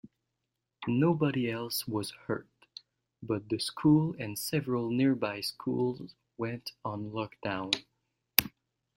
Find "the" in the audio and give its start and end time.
3.49-3.59